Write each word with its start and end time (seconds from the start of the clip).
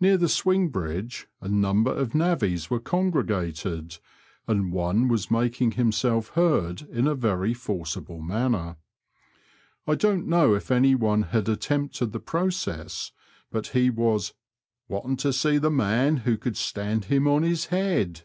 Near 0.00 0.16
the 0.16 0.28
swing 0.28 0.66
bridge 0.70 1.28
a 1.40 1.46
number 1.48 1.92
of 1.96 2.12
navvies 2.12 2.70
were 2.70 2.80
congregated, 2.80 3.98
and 4.48 4.72
one 4.72 5.06
was 5.06 5.30
making 5.30 5.70
himself 5.78 6.30
heard 6.30 6.82
in 6.82 7.06
a 7.06 7.14
very 7.14 7.54
forcible 7.54 8.20
manner. 8.20 8.78
1 9.84 9.98
don't 9.98 10.26
know 10.26 10.54
if 10.56 10.72
any 10.72 10.96
one 10.96 11.22
had 11.22 11.48
attempted 11.48 12.10
the 12.10 12.18
process, 12.18 13.12
but 13.52 13.68
he 13.68 13.90
was 13.90 14.34
wanting 14.88 15.16
to 15.18 15.32
see 15.32 15.56
the 15.56 15.70
man 15.70 16.16
who 16.16 16.36
could 16.36 16.56
stand 16.56 17.04
him 17.04 17.28
on 17.28 17.44
his 17.44 17.66
head." 17.66 18.22